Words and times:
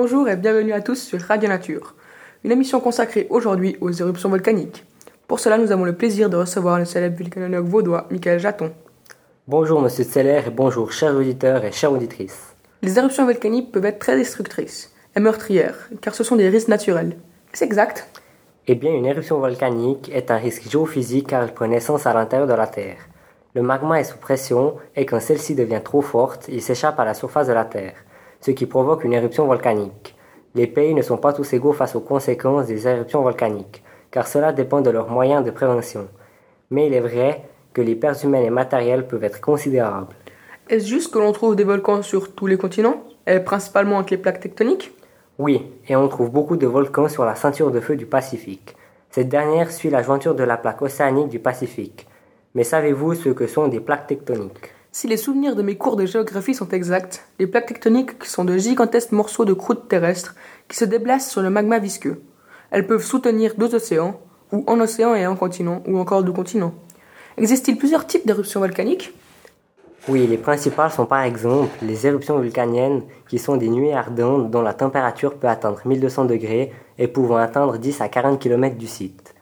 Bonjour 0.00 0.28
et 0.28 0.36
bienvenue 0.36 0.72
à 0.72 0.80
tous 0.80 1.02
sur 1.02 1.20
Radio 1.20 1.48
Nature, 1.48 1.96
une 2.44 2.52
émission 2.52 2.78
consacrée 2.78 3.26
aujourd'hui 3.30 3.76
aux 3.80 3.90
éruptions 3.90 4.28
volcaniques. 4.28 4.84
Pour 5.26 5.40
cela, 5.40 5.58
nous 5.58 5.72
avons 5.72 5.84
le 5.84 5.96
plaisir 5.96 6.30
de 6.30 6.36
recevoir 6.36 6.78
le 6.78 6.84
célèbre 6.84 7.18
volcanologue 7.18 7.66
vaudois 7.66 8.06
Michael 8.08 8.38
Jaton. 8.38 8.70
Bonjour 9.48 9.82
Monsieur 9.82 10.04
Seller 10.04 10.42
et 10.46 10.50
bonjour 10.50 10.92
chers 10.92 11.16
auditeurs 11.16 11.64
et 11.64 11.72
chères 11.72 11.90
auditrices. 11.90 12.54
Les 12.80 12.96
éruptions 12.96 13.24
volcaniques 13.24 13.72
peuvent 13.72 13.86
être 13.86 13.98
très 13.98 14.16
destructrices 14.16 14.94
et 15.16 15.20
meurtrières, 15.20 15.88
car 16.00 16.14
ce 16.14 16.22
sont 16.22 16.36
des 16.36 16.48
risques 16.48 16.68
naturels. 16.68 17.16
C'est 17.52 17.64
exact? 17.64 18.06
Eh 18.68 18.76
bien, 18.76 18.92
une 18.92 19.06
éruption 19.06 19.40
volcanique 19.40 20.12
est 20.14 20.30
un 20.30 20.36
risque 20.36 20.70
géophysique 20.70 21.26
car 21.26 21.42
elle 21.42 21.54
prend 21.54 21.66
naissance 21.66 22.06
à 22.06 22.14
l'intérieur 22.14 22.46
de 22.46 22.54
la 22.54 22.68
Terre. 22.68 22.98
Le 23.54 23.62
magma 23.62 23.98
est 23.98 24.04
sous 24.04 24.18
pression 24.18 24.76
et 24.94 25.04
quand 25.06 25.18
celle-ci 25.18 25.56
devient 25.56 25.80
trop 25.82 26.02
forte, 26.02 26.46
il 26.48 26.62
s'échappe 26.62 27.00
à 27.00 27.04
la 27.04 27.14
surface 27.14 27.48
de 27.48 27.52
la 27.52 27.64
Terre 27.64 27.94
ce 28.40 28.50
qui 28.50 28.66
provoque 28.66 29.04
une 29.04 29.12
éruption 29.12 29.46
volcanique. 29.46 30.14
Les 30.54 30.66
pays 30.66 30.94
ne 30.94 31.02
sont 31.02 31.18
pas 31.18 31.32
tous 31.32 31.52
égaux 31.52 31.72
face 31.72 31.94
aux 31.94 32.00
conséquences 32.00 32.66
des 32.66 32.86
éruptions 32.86 33.22
volcaniques, 33.22 33.82
car 34.10 34.26
cela 34.26 34.52
dépend 34.52 34.80
de 34.80 34.90
leurs 34.90 35.10
moyens 35.10 35.44
de 35.44 35.50
prévention. 35.50 36.08
Mais 36.70 36.86
il 36.86 36.94
est 36.94 37.00
vrai 37.00 37.42
que 37.72 37.82
les 37.82 37.94
pertes 37.94 38.24
humaines 38.24 38.44
et 38.44 38.50
matérielles 38.50 39.06
peuvent 39.06 39.24
être 39.24 39.40
considérables. 39.40 40.14
Est-ce 40.68 40.86
juste 40.86 41.12
que 41.12 41.18
l'on 41.18 41.32
trouve 41.32 41.56
des 41.56 41.64
volcans 41.64 42.02
sur 42.02 42.34
tous 42.34 42.46
les 42.46 42.56
continents, 42.56 43.04
et 43.26 43.40
principalement 43.40 43.98
avec 43.98 44.10
les 44.10 44.18
plaques 44.18 44.40
tectoniques? 44.40 44.92
Oui, 45.38 45.66
et 45.86 45.94
on 45.96 46.08
trouve 46.08 46.30
beaucoup 46.30 46.56
de 46.56 46.66
volcans 46.66 47.08
sur 47.08 47.24
la 47.24 47.36
ceinture 47.36 47.70
de 47.70 47.80
feu 47.80 47.96
du 47.96 48.06
Pacifique. 48.06 48.74
Cette 49.10 49.28
dernière 49.28 49.70
suit 49.70 49.90
la 49.90 50.02
jointure 50.02 50.34
de 50.34 50.44
la 50.44 50.56
plaque 50.56 50.82
océanique 50.82 51.28
du 51.28 51.38
Pacifique. 51.38 52.06
Mais 52.54 52.64
savez-vous 52.64 53.14
ce 53.14 53.28
que 53.28 53.46
sont 53.46 53.68
des 53.68 53.80
plaques 53.80 54.06
tectoniques? 54.08 54.72
Si 54.98 55.06
les 55.06 55.16
souvenirs 55.16 55.54
de 55.54 55.62
mes 55.62 55.76
cours 55.76 55.94
de 55.94 56.06
géographie 56.06 56.54
sont 56.54 56.70
exacts, 56.70 57.24
les 57.38 57.46
plaques 57.46 57.66
tectoniques 57.66 58.24
sont 58.24 58.44
de 58.44 58.58
gigantesques 58.58 59.12
morceaux 59.12 59.44
de 59.44 59.52
croûte 59.52 59.86
terrestre 59.86 60.34
qui 60.66 60.76
se 60.76 60.84
déplacent 60.84 61.30
sur 61.30 61.40
le 61.40 61.50
magma 61.50 61.78
visqueux. 61.78 62.20
Elles 62.72 62.84
peuvent 62.84 63.04
soutenir 63.04 63.54
deux 63.56 63.76
océans, 63.76 64.18
ou 64.50 64.64
un 64.66 64.80
océan 64.80 65.14
et 65.14 65.22
un 65.22 65.36
continent, 65.36 65.84
ou 65.86 66.00
encore 66.00 66.24
deux 66.24 66.32
continents. 66.32 66.74
Existe-t-il 67.36 67.78
plusieurs 67.78 68.08
types 68.08 68.26
d'éruptions 68.26 68.58
volcaniques? 68.58 69.14
Oui, 70.08 70.26
les 70.26 70.36
principales 70.36 70.90
sont 70.90 71.06
par 71.06 71.22
exemple 71.22 71.70
les 71.82 72.08
éruptions 72.08 72.40
vulcaniennes, 72.40 73.02
qui 73.28 73.38
sont 73.38 73.56
des 73.56 73.68
nuées 73.68 73.94
ardentes 73.94 74.50
dont 74.50 74.62
la 74.62 74.74
température 74.74 75.36
peut 75.36 75.46
atteindre 75.46 75.80
1200 75.84 76.24
degrés 76.24 76.72
et 76.98 77.06
pouvant 77.06 77.36
atteindre 77.36 77.78
10 77.78 78.00
à 78.00 78.08
40 78.08 78.40
km 78.40 78.74
du 78.74 78.88
site. 78.88 79.32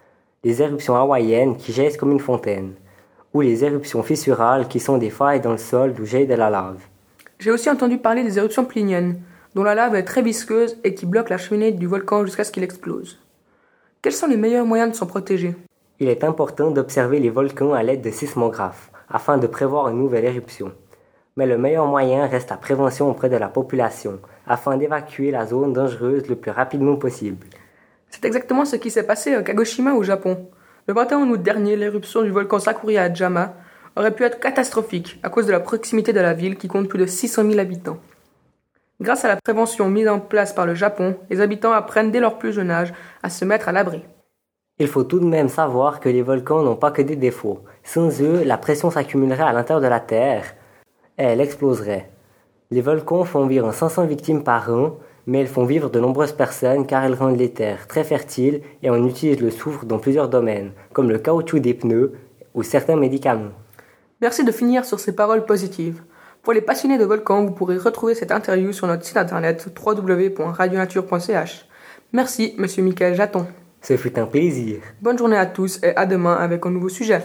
Les 0.44 0.60
éruptions 0.60 0.96
hawaïennes 0.96 1.56
qui 1.56 1.72
jaillissent 1.72 1.96
comme 1.96 2.12
une 2.12 2.20
fontaine 2.20 2.74
ou 3.36 3.42
les 3.42 3.66
éruptions 3.66 4.02
fissurales 4.02 4.66
qui 4.66 4.80
sont 4.80 4.96
des 4.96 5.10
failles 5.10 5.42
dans 5.42 5.52
le 5.52 5.58
sol 5.58 5.92
d'où 5.92 6.06
jaillit 6.06 6.26
de 6.26 6.32
la 6.32 6.48
lave. 6.48 6.80
J'ai 7.38 7.50
aussi 7.50 7.68
entendu 7.68 7.98
parler 7.98 8.24
des 8.24 8.38
éruptions 8.38 8.64
pliniennes, 8.64 9.20
dont 9.54 9.62
la 9.62 9.74
lave 9.74 9.94
est 9.94 10.04
très 10.04 10.22
visqueuse 10.22 10.78
et 10.84 10.94
qui 10.94 11.04
bloque 11.04 11.28
la 11.28 11.36
cheminée 11.36 11.72
du 11.72 11.86
volcan 11.86 12.24
jusqu'à 12.24 12.44
ce 12.44 12.50
qu'il 12.50 12.62
explose. 12.62 13.18
Quels 14.00 14.14
sont 14.14 14.26
les 14.26 14.38
meilleurs 14.38 14.64
moyens 14.64 14.90
de 14.90 14.96
s'en 14.96 15.04
protéger? 15.04 15.54
Il 16.00 16.08
est 16.08 16.24
important 16.24 16.70
d'observer 16.70 17.20
les 17.20 17.28
volcans 17.28 17.74
à 17.74 17.82
l'aide 17.82 18.00
de 18.00 18.10
sismographes, 18.10 18.90
afin 19.10 19.36
de 19.36 19.46
prévoir 19.46 19.90
une 19.90 19.98
nouvelle 19.98 20.24
éruption. 20.24 20.72
Mais 21.36 21.46
le 21.46 21.58
meilleur 21.58 21.86
moyen 21.86 22.26
reste 22.26 22.48
la 22.48 22.56
prévention 22.56 23.10
auprès 23.10 23.28
de 23.28 23.36
la 23.36 23.48
population, 23.48 24.18
afin 24.46 24.78
d'évacuer 24.78 25.30
la 25.30 25.44
zone 25.44 25.74
dangereuse 25.74 26.26
le 26.26 26.36
plus 26.36 26.52
rapidement 26.52 26.96
possible. 26.96 27.46
C'est 28.08 28.24
exactement 28.24 28.64
ce 28.64 28.76
qui 28.76 28.90
s'est 28.90 29.06
passé 29.06 29.34
à 29.34 29.42
Kagoshima 29.42 29.92
au 29.92 30.02
Japon. 30.02 30.48
Le 30.88 30.94
21 30.94 31.28
août 31.30 31.42
dernier, 31.42 31.74
l'éruption 31.74 32.22
du 32.22 32.30
volcan 32.30 32.60
Sakura 32.60 33.00
à 33.00 33.12
Jama 33.12 33.54
aurait 33.96 34.14
pu 34.14 34.22
être 34.22 34.38
catastrophique 34.38 35.18
à 35.24 35.28
cause 35.28 35.44
de 35.44 35.50
la 35.50 35.58
proximité 35.58 36.12
de 36.12 36.20
la 36.20 36.32
ville 36.32 36.56
qui 36.56 36.68
compte 36.68 36.88
plus 36.88 37.00
de 37.00 37.06
600 37.06 37.42
000 37.42 37.58
habitants. 37.58 37.98
Grâce 39.00 39.24
à 39.24 39.28
la 39.28 39.34
prévention 39.34 39.90
mise 39.90 40.08
en 40.08 40.20
place 40.20 40.52
par 40.52 40.64
le 40.64 40.76
Japon, 40.76 41.16
les 41.28 41.40
habitants 41.40 41.72
apprennent 41.72 42.12
dès 42.12 42.20
leur 42.20 42.38
plus 42.38 42.52
jeune 42.52 42.70
âge 42.70 42.94
à 43.24 43.30
se 43.30 43.44
mettre 43.44 43.68
à 43.68 43.72
l'abri. 43.72 44.04
Il 44.78 44.86
faut 44.86 45.02
tout 45.02 45.18
de 45.18 45.24
même 45.24 45.48
savoir 45.48 45.98
que 45.98 46.08
les 46.08 46.22
volcans 46.22 46.62
n'ont 46.62 46.76
pas 46.76 46.92
que 46.92 47.02
des 47.02 47.16
défauts. 47.16 47.64
Sans 47.82 48.22
eux, 48.22 48.44
la 48.44 48.56
pression 48.56 48.88
s'accumulerait 48.88 49.42
à 49.42 49.52
l'intérieur 49.52 49.82
de 49.82 49.88
la 49.88 49.98
Terre 49.98 50.54
et 51.18 51.24
elle 51.24 51.40
exploserait. 51.40 52.12
Les 52.70 52.80
volcans 52.80 53.24
font 53.24 53.44
environ 53.44 53.70
500 53.70 54.06
victimes 54.06 54.42
par 54.42 54.72
an, 54.72 54.96
mais 55.26 55.40
elles 55.40 55.46
font 55.46 55.64
vivre 55.64 55.88
de 55.88 56.00
nombreuses 56.00 56.32
personnes 56.32 56.86
car 56.86 57.04
elles 57.04 57.14
rendent 57.14 57.38
les 57.38 57.52
terres 57.52 57.86
très 57.86 58.02
fertiles 58.02 58.60
et 58.82 58.90
on 58.90 59.06
utilise 59.06 59.40
le 59.40 59.50
soufre 59.50 59.84
dans 59.84 59.98
plusieurs 59.98 60.28
domaines, 60.28 60.72
comme 60.92 61.10
le 61.10 61.18
caoutchouc 61.18 61.60
des 61.60 61.74
pneus 61.74 62.14
ou 62.54 62.62
certains 62.62 62.96
médicaments. 62.96 63.52
Merci 64.20 64.44
de 64.44 64.50
finir 64.50 64.84
sur 64.84 64.98
ces 64.98 65.14
paroles 65.14 65.44
positives. 65.44 66.02
Pour 66.42 66.52
les 66.52 66.60
passionnés 66.60 66.98
de 66.98 67.04
volcans, 67.04 67.44
vous 67.44 67.52
pourrez 67.52 67.76
retrouver 67.76 68.14
cette 68.14 68.32
interview 68.32 68.72
sur 68.72 68.86
notre 68.86 69.04
site 69.04 69.16
internet 69.16 69.68
www.radionature.ch. 69.84 71.66
Merci, 72.12 72.54
monsieur 72.56 72.82
Michael 72.82 73.14
Jaton. 73.14 73.46
Ce 73.82 73.96
fut 73.96 74.18
un 74.18 74.26
plaisir. 74.26 74.78
Bonne 75.00 75.18
journée 75.18 75.36
à 75.36 75.46
tous 75.46 75.78
et 75.82 75.94
à 75.96 76.06
demain 76.06 76.34
avec 76.34 76.66
un 76.66 76.70
nouveau 76.70 76.88
sujet. 76.88 77.22